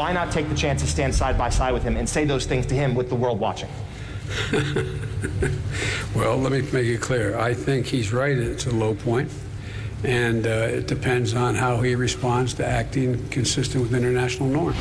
why 0.00 0.14
not 0.14 0.32
take 0.32 0.48
the 0.48 0.54
chance 0.54 0.80
to 0.80 0.88
stand 0.88 1.14
side 1.14 1.36
by 1.36 1.50
side 1.50 1.74
with 1.74 1.82
him 1.82 1.94
and 1.98 2.08
say 2.08 2.24
those 2.24 2.46
things 2.46 2.64
to 2.64 2.74
him 2.74 2.94
with 2.94 3.10
the 3.10 3.14
world 3.14 3.38
watching? 3.38 3.68
well, 6.14 6.38
let 6.38 6.52
me 6.52 6.62
make 6.72 6.86
it 6.86 7.02
clear. 7.02 7.38
I 7.38 7.52
think 7.52 7.84
he's 7.84 8.10
right. 8.10 8.38
It's 8.38 8.64
a 8.64 8.70
low 8.70 8.94
point, 8.94 9.30
and 10.02 10.46
uh, 10.46 10.78
it 10.78 10.86
depends 10.86 11.34
on 11.34 11.54
how 11.54 11.82
he 11.82 11.96
responds 11.96 12.54
to 12.54 12.66
acting 12.66 13.28
consistent 13.28 13.82
with 13.82 13.92
international 13.92 14.48
norms. 14.48 14.78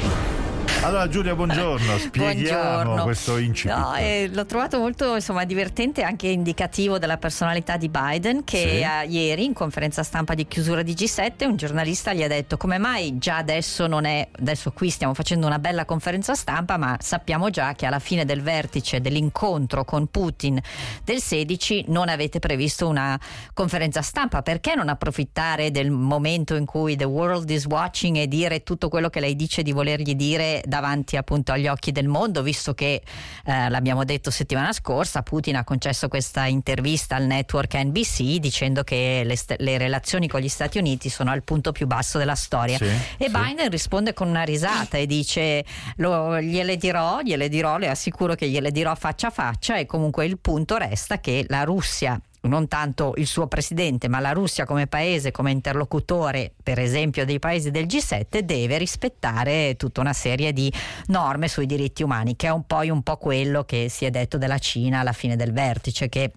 Allora 0.82 1.10
Giulia, 1.10 1.36
buongiorno, 1.36 1.98
spieghiamo 2.00 2.74
buongiorno. 2.74 3.04
questo 3.04 3.38
incipit. 3.38 3.76
No, 3.76 3.96
eh, 3.96 4.30
l'ho 4.32 4.46
trovato 4.46 4.80
molto 4.80 5.16
insomma, 5.16 5.44
divertente 5.44 6.02
e 6.02 6.04
anche 6.06 6.28
indicativo 6.28 6.98
della 6.98 7.18
personalità 7.18 7.76
di 7.76 7.90
Biden 7.90 8.46
che 8.46 8.58
sì. 8.58 8.66
eh, 8.66 9.06
ieri 9.08 9.44
in 9.44 9.54
conferenza 9.54 10.04
stampa 10.04 10.36
di 10.36 10.48
chiusura 10.48 10.82
di 10.82 10.94
G7 10.94 11.46
un 11.46 11.58
giornalista 11.58 12.14
gli 12.14 12.24
ha 12.24 12.28
detto 12.28 12.56
come 12.56 12.78
mai 12.78 13.18
già 13.18 13.38
adesso 13.38 13.88
non 13.88 14.06
è, 14.06 14.26
adesso 14.40 14.72
qui 14.72 14.90
stiamo 14.90 15.14
facendo 15.14 15.48
una 15.48 15.60
bella 15.60 15.84
conferenza 15.84 16.34
stampa 16.34 16.78
ma 16.78 16.96
sappiamo 17.00 17.50
già 17.50 17.74
che 17.74 17.86
alla 17.86 18.00
fine 18.00 18.24
del 18.24 18.42
vertice 18.42 19.02
dell'incontro 19.02 19.84
con 19.84 20.08
Putin 20.08 20.60
del 21.04 21.22
16 21.22 21.86
non 21.88 22.08
avete 22.08 22.40
previsto 22.40 22.88
una 22.88 23.20
conferenza 23.54 24.02
stampa, 24.02 24.42
perché 24.42 24.76
non 24.76 24.88
approfittare 24.88 25.72
del 25.72 25.92
momento 25.92 26.56
in 26.56 26.66
cui 26.66 26.96
the 26.96 27.04
world 27.04 27.50
is 27.50 27.66
watching 27.66 28.16
e 28.16 28.28
dire 28.28 28.64
tutto 28.64 28.88
quello 28.88 29.10
che 29.10 29.20
lei 29.20 29.36
dice 29.36 29.62
di 29.62 29.72
volergli 29.72 30.16
dire 30.16 30.62
davanti 30.70 31.18
appunto 31.18 31.52
agli 31.52 31.68
occhi 31.68 31.92
del 31.92 32.08
mondo, 32.08 32.42
visto 32.42 32.74
che 32.74 33.02
eh, 33.46 33.70
l'abbiamo 33.70 34.06
detto 34.06 34.32
settimana 34.32 34.72
scorsa, 34.72 35.22
Putin 35.24 35.58
ha 35.58 35.66
concesso 35.66 36.08
questa 36.08 36.46
intervista 36.46 37.18
al 37.18 37.26
network 37.26 37.76
NBC 37.76 38.38
dicendo 38.38 38.84
che 38.84 39.24
le, 39.26 39.36
st- 39.36 39.58
le 39.60 39.78
relazioni 39.78 40.30
con 40.30 40.40
gli 40.40 40.48
Stati 40.48 40.78
Uniti 40.78 41.10
sono 41.10 41.32
al 41.32 41.44
punto 41.44 41.74
più 41.74 41.88
basso 41.88 42.18
della 42.18 42.36
storia. 42.36 42.78
Sì, 42.78 42.86
e 42.86 43.26
sì. 43.26 43.30
Biden 43.30 43.70
risponde 43.70 44.14
con 44.14 44.30
una 44.30 44.44
risata 44.44 44.98
e 44.98 45.06
dice 45.06 45.66
lo, 45.98 46.40
gliele 46.40 46.78
dirò, 46.78 47.20
gliele 47.22 47.50
dirò, 47.50 47.78
le 47.78 47.90
assicuro 47.90 48.36
che 48.36 48.48
gliele 48.48 48.72
dirò 48.72 48.96
faccia 48.96 49.28
a 49.28 49.32
faccia 49.32 49.78
e 49.78 49.86
comunque 49.86 50.26
il 50.26 50.38
punto 50.40 50.78
resta 50.78 51.20
che 51.20 51.46
la 51.50 51.64
Russia 51.64 52.20
non 52.42 52.68
tanto 52.68 53.14
il 53.18 53.28
suo 53.28 53.48
presidente, 53.48 54.08
ma 54.08 54.20
la 54.20 54.32
Russia 54.32 54.66
come 54.66 54.88
paese, 54.88 55.32
come 55.32 55.52
interlocutore, 55.52 56.54
per 56.62 56.80
esempio, 56.80 57.26
dei 57.26 57.40
paesi 57.40 57.72
del 57.72 57.86
G7, 57.86 58.40
deve 58.40 58.78
rispettare 58.78 59.76
tutta 59.76 60.02
una 60.02 60.14
serie 60.14 60.54
di 60.54 60.72
norme 61.08 61.48
sui 61.48 61.66
diritti 61.66 62.04
umani, 62.04 62.36
che 62.36 62.48
è 62.48 62.52
un 62.52 62.66
po', 62.66 62.80
un 62.80 63.04
po' 63.04 63.18
quello 63.18 63.64
che 63.64 63.88
si 63.90 64.06
è 64.06 64.10
detto 64.10 64.38
della 64.38 64.60
Cina 64.60 65.00
alla 65.00 65.14
fine 65.14 65.36
del 65.36 65.52
vertice, 65.52 66.08
che 66.08 66.32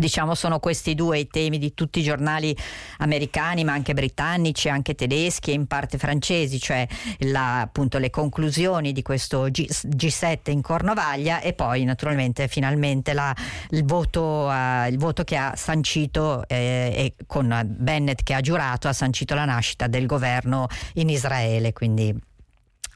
Diciamo 0.00 0.34
sono 0.34 0.60
questi 0.60 0.94
due 0.94 1.18
i 1.18 1.28
temi 1.28 1.58
di 1.58 1.74
tutti 1.74 2.00
i 2.00 2.02
giornali 2.02 2.56
americani, 2.98 3.64
ma 3.64 3.72
anche 3.72 3.92
britannici, 3.92 4.70
anche 4.70 4.94
tedeschi 4.94 5.50
e 5.50 5.54
in 5.54 5.66
parte 5.66 5.98
francesi, 5.98 6.58
cioè 6.58 6.86
la, 7.18 7.60
appunto 7.60 7.98
le 7.98 8.08
conclusioni 8.08 8.92
di 8.92 9.02
questo 9.02 9.48
G, 9.50 10.06
7 10.06 10.50
in 10.50 10.62
Cornovaglia 10.62 11.40
e 11.40 11.52
poi 11.52 11.84
naturalmente 11.84 12.48
finalmente 12.48 13.12
la, 13.12 13.34
il, 13.70 13.84
voto, 13.84 14.48
uh, 14.48 14.88
il, 14.88 14.96
voto, 14.96 15.22
che 15.22 15.36
ha 15.36 15.52
sancito 15.54 16.48
eh, 16.48 17.14
e 17.18 17.24
con 17.26 17.62
Bennett 17.66 18.22
che 18.22 18.32
ha 18.32 18.40
giurato 18.40 18.88
ha 18.88 18.94
sancito 18.94 19.34
la 19.34 19.44
nascita 19.44 19.86
del 19.86 20.06
governo 20.06 20.66
in 20.94 21.10
Israele. 21.10 21.74
Quindi 21.74 22.28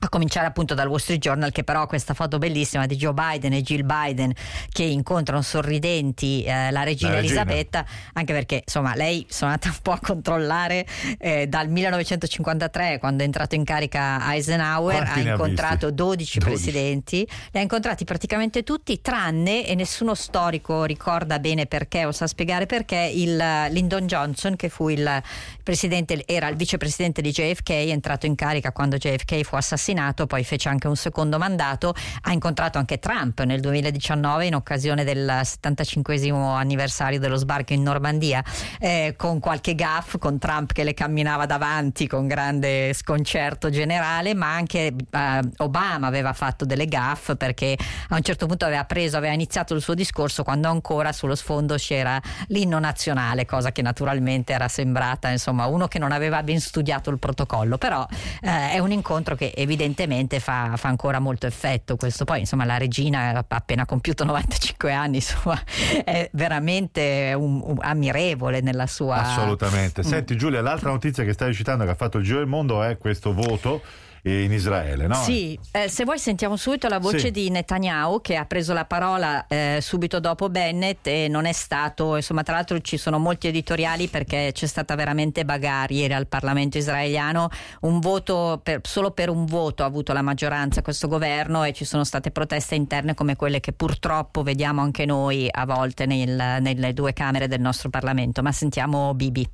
a 0.06 0.08
cominciare 0.08 0.46
appunto 0.46 0.74
dal 0.74 0.88
Wall 0.88 0.98
Street 0.98 1.20
Journal 1.20 1.50
che 1.50 1.64
però 1.64 1.82
ha 1.82 1.86
questa 1.86 2.14
foto 2.14 2.38
bellissima 2.38 2.86
di 2.86 2.96
Joe 2.96 3.12
Biden 3.12 3.52
e 3.52 3.62
Jill 3.62 3.84
Biden 3.84 4.32
che 4.70 4.82
incontrano 4.82 5.42
sorridenti 5.42 6.44
eh, 6.44 6.70
la, 6.70 6.82
regina 6.82 7.12
la 7.12 7.20
regina. 7.20 7.42
Elisabetta 7.42 7.84
anche 8.12 8.32
perché 8.32 8.62
insomma 8.64 8.94
lei 8.94 9.26
sono 9.28 9.50
andata 9.50 9.68
un 9.70 9.78
po' 9.82 9.92
a 9.92 10.00
controllare 10.00 10.86
eh, 11.18 11.46
dal 11.46 11.68
1953 11.68 12.98
quando 12.98 13.22
è 13.22 13.26
entrato 13.26 13.54
in 13.54 13.64
carica 13.64 14.32
Eisenhower 14.32 14.96
Quanti 14.96 15.28
ha 15.28 15.32
incontrato 15.32 15.90
12, 15.90 16.38
12, 16.38 16.38
presidenti. 16.38 17.28
Li 17.52 17.58
ha 17.58 17.62
incontrati 17.62 18.04
praticamente 18.04 18.62
tutti 18.62 19.00
tranne 19.00 19.66
e 19.66 19.74
nessuno 19.74 20.14
storico 20.14 20.84
ricorda 20.84 21.38
bene 21.38 21.66
perché 21.66 22.04
o 22.04 22.12
sa 22.12 22.26
spiegare 22.26 22.66
perché 22.66 23.10
il 23.12 23.36
Lyndon 23.36 24.06
Johnson 24.06 24.56
che 24.56 24.68
fu 24.68 24.88
il 24.88 25.22
presidente 25.62 26.22
era 26.26 26.48
il 26.48 26.56
vicepresidente 26.56 27.22
di 27.22 27.30
JFK 27.30 27.70
è 27.70 27.90
entrato 27.90 28.26
in 28.26 28.34
carica 28.34 28.72
quando 28.72 28.96
JFK 28.96 29.42
fu 29.42 29.56
assassinato 29.56 29.93
Senato, 29.94 30.26
poi 30.26 30.42
fece 30.42 30.68
anche 30.68 30.88
un 30.88 30.96
secondo 30.96 31.38
mandato, 31.38 31.94
ha 32.22 32.32
incontrato 32.32 32.78
anche 32.78 32.98
Trump 32.98 33.40
nel 33.42 33.60
2019 33.60 34.46
in 34.46 34.56
occasione 34.56 35.04
del 35.04 35.40
75 35.44 36.30
anniversario 36.30 37.20
dello 37.20 37.36
sbarco 37.36 37.74
in 37.74 37.82
Normandia, 37.82 38.42
eh, 38.80 39.14
con 39.16 39.38
qualche 39.38 39.76
gaff, 39.76 40.16
con 40.18 40.38
Trump 40.38 40.72
che 40.72 40.82
le 40.82 40.94
camminava 40.94 41.46
davanti 41.46 42.08
con 42.08 42.26
grande 42.26 42.92
sconcerto 42.92 43.70
generale, 43.70 44.34
ma 44.34 44.52
anche 44.52 44.92
eh, 45.10 45.40
Obama 45.58 46.08
aveva 46.08 46.32
fatto 46.32 46.64
delle 46.64 46.86
gaff 46.86 47.36
perché 47.36 47.76
a 48.08 48.16
un 48.16 48.22
certo 48.22 48.46
punto 48.46 48.64
aveva 48.64 48.84
preso, 48.84 49.16
aveva 49.16 49.32
iniziato 49.32 49.74
il 49.74 49.80
suo 49.80 49.94
discorso 49.94 50.42
quando 50.42 50.68
ancora 50.68 51.12
sullo 51.12 51.36
sfondo 51.36 51.76
c'era 51.76 52.20
l'inno 52.48 52.80
nazionale, 52.80 53.46
cosa 53.46 53.70
che 53.70 53.80
naturalmente 53.80 54.52
era 54.52 54.66
sembrata 54.66 55.28
insomma 55.28 55.66
uno 55.66 55.86
che 55.86 56.00
non 56.00 56.10
aveva 56.10 56.42
ben 56.42 56.58
studiato 56.58 57.10
il 57.10 57.20
protocollo, 57.20 57.78
però 57.78 58.04
eh, 58.42 58.72
è 58.72 58.78
un 58.80 58.90
incontro 58.90 59.36
che 59.36 59.52
evidentemente 59.54 59.82
evidentemente 59.84 60.40
fa, 60.40 60.76
fa, 60.76 60.88
ancora 60.88 61.18
molto 61.18 61.46
effetto 61.46 61.96
questo. 61.96 62.24
Poi 62.24 62.40
insomma 62.40 62.64
la 62.64 62.78
regina 62.78 63.30
ha 63.36 63.44
appena 63.46 63.84
compiuto 63.84 64.24
95 64.24 64.92
anni, 64.92 65.16
insomma 65.24 65.60
è 66.04 66.28
veramente 66.32 67.34
un, 67.36 67.60
un 67.62 67.76
ammirevole 67.80 68.60
nella 68.60 68.86
sua... 68.86 69.16
Assolutamente. 69.16 70.00
Mm. 70.00 70.04
Senti 70.04 70.36
Giulia, 70.36 70.60
l'altra 70.62 70.90
notizia 70.90 71.24
che 71.24 71.32
stai 71.32 71.54
citando 71.54 71.84
che 71.84 71.90
ha 71.90 71.94
fatto 71.94 72.18
il 72.18 72.24
giro 72.24 72.38
del 72.38 72.48
mondo 72.48 72.82
è 72.82 72.98
questo 72.98 73.32
voto 73.32 73.82
in 74.23 74.51
Israele, 74.51 75.07
no? 75.07 75.15
Sì, 75.15 75.57
eh, 75.71 75.87
se 75.87 76.03
vuoi 76.03 76.19
sentiamo 76.19 76.57
subito 76.57 76.87
la 76.87 76.99
voce 76.99 77.19
sì. 77.19 77.31
di 77.31 77.49
Netanyahu 77.49 78.21
che 78.21 78.35
ha 78.35 78.45
preso 78.45 78.73
la 78.73 78.85
parola 78.85 79.47
eh, 79.47 79.79
subito 79.81 80.19
dopo 80.19 80.49
Bennett 80.49 81.07
e 81.07 81.27
non 81.29 81.45
è 81.45 81.53
stato, 81.53 82.15
insomma 82.15 82.43
tra 82.43 82.55
l'altro 82.55 82.79
ci 82.81 82.97
sono 82.97 83.17
molti 83.17 83.47
editoriali 83.47 84.07
perché 84.07 84.51
c'è 84.53 84.65
stata 84.65 84.95
veramente 84.95 85.45
bagarre 85.45 85.93
ieri 85.93 86.13
al 86.13 86.27
Parlamento 86.27 86.77
israeliano, 86.77 87.49
un 87.81 87.99
voto 87.99 88.59
per, 88.61 88.81
solo 88.83 89.11
per 89.11 89.29
un 89.29 89.45
voto 89.45 89.83
ha 89.83 89.85
avuto 89.85 90.13
la 90.13 90.21
maggioranza 90.21 90.81
questo 90.81 91.07
governo 91.07 91.63
e 91.63 91.73
ci 91.73 91.85
sono 91.85 92.03
state 92.03 92.31
proteste 92.31 92.75
interne 92.75 93.13
come 93.13 93.35
quelle 93.35 93.59
che 93.59 93.71
purtroppo 93.71 94.43
vediamo 94.43 94.81
anche 94.81 95.05
noi 95.05 95.47
a 95.49 95.65
volte 95.65 96.05
nel, 96.05 96.57
nelle 96.61 96.93
due 96.93 97.13
camere 97.13 97.47
del 97.47 97.61
nostro 97.61 97.89
Parlamento, 97.89 98.41
ma 98.41 98.51
sentiamo 98.51 99.13
Bibi. 99.13 99.47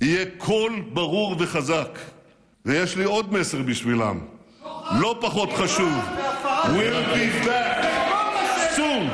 יהיה 0.00 0.24
קול 0.38 0.90
ברור 0.92 1.36
וחזק 1.38 1.98
ויש 2.65 2.95
לי 2.97 3.03
עוד 3.03 3.33
מסר 3.33 3.61
בשבילם, 3.61 4.19
לא 4.99 5.17
פחות 5.21 5.49
חשוב. 5.53 5.93
We'll 6.63 7.03
be 7.15 7.45
back 7.45 7.83
soon. 8.75 9.09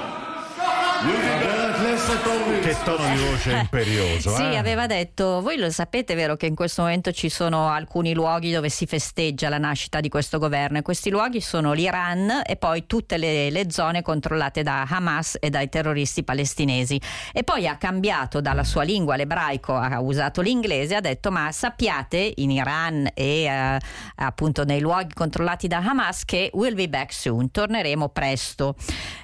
Che 2.09 2.75
tono 2.83 3.07
di 3.13 3.21
voce 3.21 3.51
imperioso. 3.51 4.35
sì, 4.35 4.41
eh? 4.41 4.57
aveva 4.57 4.87
detto, 4.87 5.41
voi 5.41 5.57
lo 5.57 5.69
sapete 5.69 6.15
vero 6.15 6.35
che 6.35 6.47
in 6.47 6.55
questo 6.55 6.81
momento 6.81 7.11
ci 7.11 7.29
sono 7.29 7.69
alcuni 7.69 8.13
luoghi 8.15 8.51
dove 8.51 8.69
si 8.69 8.87
festeggia 8.87 9.47
la 9.47 9.59
nascita 9.59 9.99
di 9.99 10.09
questo 10.09 10.39
governo 10.39 10.79
e 10.79 10.81
questi 10.81 11.11
luoghi 11.11 11.39
sono 11.39 11.71
l'Iran 11.73 12.41
e 12.43 12.55
poi 12.57 12.87
tutte 12.87 13.17
le, 13.17 13.51
le 13.51 13.71
zone 13.71 14.01
controllate 14.01 14.63
da 14.63 14.87
Hamas 14.89 15.37
e 15.39 15.51
dai 15.51 15.69
terroristi 15.69 16.23
palestinesi. 16.23 16.99
E 17.31 17.43
poi 17.43 17.67
ha 17.67 17.77
cambiato 17.77 18.41
dalla 18.41 18.63
sua 18.63 18.81
lingua 18.81 19.15
l'ebraico, 19.15 19.75
ha 19.75 20.01
usato 20.01 20.41
l'inglese, 20.41 20.95
ha 20.95 21.01
detto 21.01 21.29
ma 21.29 21.51
sappiate 21.51 22.33
in 22.37 22.49
Iran 22.49 23.07
e 23.13 23.43
eh, 23.43 23.77
appunto 24.15 24.63
nei 24.63 24.79
luoghi 24.79 25.13
controllati 25.13 25.67
da 25.67 25.77
Hamas 25.77 26.25
che 26.25 26.49
we'll 26.53 26.75
be 26.75 26.89
back 26.89 27.13
soon, 27.13 27.51
torneremo 27.51 28.09
presto. 28.09 28.75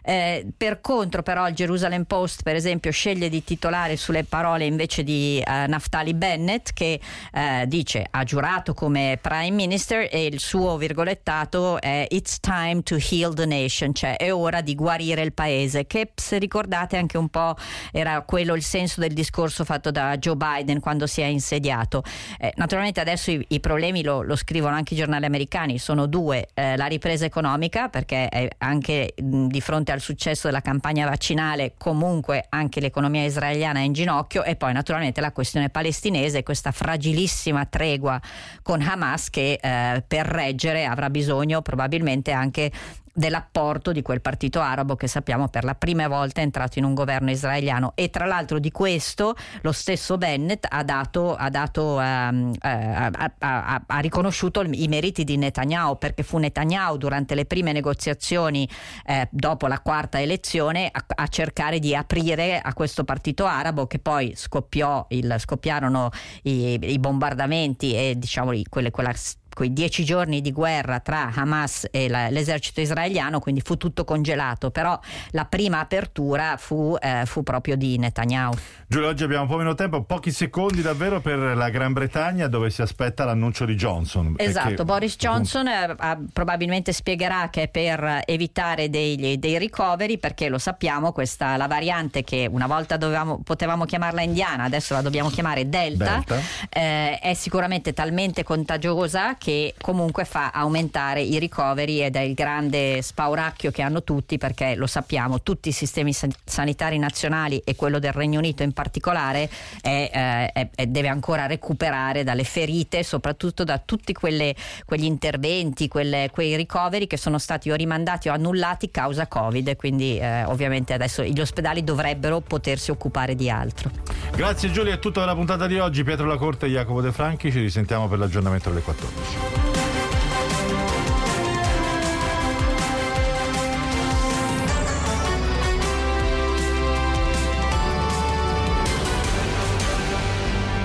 Eh, 0.04 0.46
per 0.56 0.82
contro 0.82 1.24
però 1.24 1.48
il 1.48 1.56
Jerusalem 1.56 2.04
Post 2.04 2.44
per 2.44 2.56
esempio 2.56 2.74
sceglie 2.92 3.30
di 3.30 3.44
titolare 3.44 3.98
sulle 3.98 4.24
parole 4.24 4.66
invece 4.66 5.04
di 5.04 5.44
uh, 5.46 5.52
Naftali 5.68 6.14
Bennett 6.14 6.70
che 6.74 7.00
uh, 7.34 7.66
dice 7.66 8.06
ha 8.10 8.24
giurato 8.24 8.74
come 8.74 9.18
prime 9.22 9.52
minister 9.52 10.08
e 10.12 10.26
il 10.26 10.40
suo 10.40 10.78
virgolettato 10.78 11.82
è 11.82 12.08
it's 12.10 12.40
time 12.40 12.82
to 12.84 12.98
heal 12.98 13.34
the 13.34 13.46
nation 13.46 13.94
cioè 13.94 14.16
è 14.18 14.34
ora 14.34 14.62
di 14.62 14.76
guarire 14.76 15.22
il 15.22 15.34
paese 15.34 15.86
che 15.86 16.12
se 16.16 16.38
ricordate 16.38 16.98
anche 16.98 17.18
un 17.18 17.30
po' 17.30 17.56
era 17.92 18.22
quello 18.22 18.56
il 18.56 18.64
senso 18.64 19.00
del 19.02 19.14
discorso 19.14 19.64
fatto 19.64 19.92
da 19.92 20.18
Joe 20.18 20.36
Biden 20.36 20.80
quando 20.80 21.08
si 21.08 21.22
è 21.22 21.26
insediato. 21.26 22.04
Eh, 22.40 22.54
naturalmente 22.56 23.00
adesso 23.00 23.32
i, 23.32 23.46
i 23.50 23.60
problemi 23.60 24.04
lo, 24.04 24.22
lo, 24.22 24.36
scrivono 24.36 24.76
anche 24.76 24.94
i 24.94 24.98
giornali 24.98 25.26
americani 25.26 25.78
sono 25.78 26.06
due 26.06 26.48
eh, 26.54 26.76
la 26.78 26.86
ripresa 26.86 27.26
economica 27.26 27.90
perché 27.90 28.50
anche 28.58 29.14
mh, 29.16 29.48
di 29.48 29.62
fronte 29.62 29.92
al 29.92 30.00
successo 30.00 30.48
della 30.48 30.62
campagna 30.62 31.08
vaccinale 31.08 31.74
comunque 31.78 32.04
comunque 32.16 32.46
anche 32.66 32.80
l'economia 32.80 33.24
israeliana 33.24 33.80
in 33.80 33.94
ginocchio 33.94 34.44
e 34.44 34.56
poi 34.56 34.74
naturalmente 34.74 35.22
la 35.22 35.32
questione 35.32 35.70
palestinese, 35.70 36.44
questa 36.44 36.72
fragilissima 36.72 37.66
tregua 37.66 38.20
con 38.62 38.82
Hamas 38.82 39.30
che 39.30 39.60
eh, 39.62 40.04
per 40.06 40.26
reggere 40.26 40.86
avrà 40.86 41.10
bisogno 41.10 41.62
probabilmente 41.62 42.32
anche 42.32 42.72
dell'apporto 43.16 43.94
di 43.94 44.02
quel 44.02 44.20
partito 44.20 44.60
arabo 44.60 44.98
che 44.98 45.08
sappiamo 45.08 45.48
per 45.48 45.64
la 45.64 45.74
prima 45.74 46.08
volta 46.10 46.42
è 46.42 46.44
entrato 46.44 46.80
in 46.80 46.86
un 46.86 46.94
governo 46.94 47.32
israeliano. 47.32 47.94
E 47.96 48.10
tra 48.10 48.26
l'altro 48.26 48.60
di 48.60 48.72
questo 48.72 49.36
lo 49.62 49.72
stesso 49.72 50.18
Bennett 50.18 50.66
ha, 50.68 50.84
dato, 50.84 51.34
ha, 51.34 51.50
dato, 51.50 51.96
um, 51.96 52.52
uh, 52.52 52.58
ha, 52.62 53.32
ha, 53.40 53.84
ha 53.88 54.00
riconosciuto 54.00 54.62
i 54.62 54.88
meriti 54.88 55.24
di 55.24 55.38
Netanyahu 55.38 55.98
perché 55.98 56.24
fu 56.24 56.38
Netanyahu 56.38 56.98
durante 56.98 57.36
le 57.36 57.46
prime 57.46 57.72
negoziazioni 57.72 58.68
eh, 59.06 59.28
dopo 59.32 59.68
la 59.68 59.80
quarta 59.80 60.20
elezione 60.20 60.90
a, 60.92 61.06
a, 61.08 61.28
cercare 61.28 61.80
di 61.80 61.96
aprire 61.96 62.60
a 62.60 62.74
questo 62.74 63.04
partito 63.04 63.46
arabo 63.46 63.88
che 63.88 64.00
poi 64.00 64.34
scoppiò 64.36 65.06
il, 65.10 65.36
scoppiarono 65.38 66.10
i, 66.44 66.78
i 66.82 67.00
bombardamenti 67.00 67.96
e 67.96 68.16
diciamo 68.18 68.52
quelle, 68.70 68.92
quella 68.92 69.14
quei 69.56 69.72
dieci 69.72 70.04
giorni 70.04 70.42
di 70.42 70.52
guerra 70.52 71.00
tra 71.00 71.32
Hamas 71.34 71.88
e 71.90 72.10
la, 72.10 72.30
l'esercito 72.30 72.82
israeliano, 72.82 73.40
quindi 73.40 73.62
fu 73.62 73.78
tutto 73.78 74.04
congelato, 74.04 74.70
però 74.70 75.00
la 75.32 75.46
prima 75.46 75.80
apertura 75.80 76.58
fu, 76.58 76.96
eh, 77.00 77.24
fu, 77.26 77.42
proprio 77.42 77.78
di 77.78 77.98
Netanyahu. 77.98 78.54
Giulio, 78.86 79.08
oggi 79.08 79.24
abbiamo 79.24 79.44
un 79.44 79.50
po' 79.50 79.56
meno 79.56 79.74
tempo, 79.74 80.04
pochi 80.04 80.32
secondi 80.32 80.82
davvero 80.82 81.22
per 81.22 81.38
la 81.38 81.70
Gran 81.70 81.94
Bretagna 81.94 82.48
dove 82.48 82.70
si 82.70 82.82
aspetta 82.82 83.24
l'annuncio 83.24 83.64
di 83.64 83.76
Johnson. 83.76 84.36
Esatto, 84.38 84.84
Boris 84.84 85.16
Johnson 85.16 85.68
eh, 85.68 85.96
probabilmente 86.34 86.92
spiegherà 86.92 87.48
che 87.50 87.64
è 87.64 87.68
per 87.70 88.24
evitare 88.26 88.90
dei, 88.90 89.40
dei, 89.40 89.58
ricoveri, 89.58 90.18
perché 90.18 90.50
lo 90.50 90.58
sappiamo, 90.58 91.14
questa 91.14 91.56
la 91.56 91.68
variante 91.68 92.26
che 92.26 92.46
una 92.52 92.68
volta 92.68 92.98
dovevamo, 92.98 93.40
potevamo 93.42 93.86
chiamarla 93.86 94.22
indiana, 94.22 94.64
adesso 94.64 94.94
la 94.94 95.02
dobbiamo 95.02 95.30
chiamare 95.30 95.70
Delta, 95.70 96.22
Delta. 96.26 96.42
Eh, 96.70 97.20
è 97.20 97.34
sicuramente 97.34 97.94
talmente 97.94 98.44
contagiosa 98.44 99.36
che 99.46 99.76
comunque 99.80 100.26
fa 100.26 100.50
aumentare 100.50 101.22
i 101.22 101.38
ricoveri 101.38 102.02
ed 102.02 102.16
è 102.16 102.22
il 102.22 102.34
grande 102.34 103.04
spauracchio 103.04 103.70
che 103.70 103.84
hanno 103.84 104.02
tutti 104.02 104.40
perché 104.40 104.74
lo 104.74 104.88
sappiamo, 104.88 105.44
tutti 105.44 105.70
i 105.70 105.72
sistemi 105.72 106.16
sanitari 106.44 106.98
nazionali 106.98 107.62
e 107.64 107.76
quello 107.76 108.00
del 108.00 108.12
Regno 108.12 108.40
Unito 108.40 108.64
in 108.64 108.72
particolare 108.72 109.48
è, 109.82 110.50
eh, 110.52 110.70
è, 110.74 110.88
deve 110.88 111.10
ancora 111.10 111.46
recuperare 111.46 112.24
dalle 112.24 112.44
ferite, 112.44 113.04
soprattutto 113.04 113.64
da 113.64 113.78
tutti 113.78 114.14
quelle, 114.14 114.56
quegli 114.84 115.04
interventi, 115.04 115.88
quelle, 115.90 116.32
quei 116.32 116.56
ricoveri 116.56 117.06
che 117.06 117.18
sono 117.18 117.38
stati 117.38 117.70
o 117.70 117.76
rimandati 117.76 118.30
o 118.30 118.34
annullati 118.34 118.90
causa 118.90 119.28
Covid, 119.28 119.76
quindi 119.76 120.18
eh, 120.18 120.44
ovviamente 120.46 120.92
adesso 120.94 121.24
gli 121.24 121.40
ospedali 121.40 121.84
dovrebbero 121.84 122.40
potersi 122.40 122.90
occupare 122.90 123.36
di 123.36 123.48
altro. 123.48 123.92
Grazie 124.36 124.72
Giulia, 124.72 124.96
è 124.96 125.00
tutta 125.00 125.24
la 125.24 125.36
puntata 125.36 125.68
di 125.68 125.78
oggi. 125.78 126.04
Pietro 126.04 126.26
La 126.26 126.38
Corte 126.38 126.66
e 126.66 126.70
Jacopo 126.70 127.02
De 127.02 127.12
Franchi, 127.12 127.52
ci 127.52 127.60
risentiamo 127.60 128.08
per 128.08 128.18
l'aggiornamento 128.18 128.70
alle 128.70 128.82
14. 128.82 129.35
Saúde. 129.36 130.85